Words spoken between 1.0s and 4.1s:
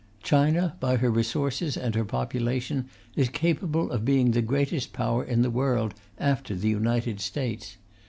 resources and her population, is capable of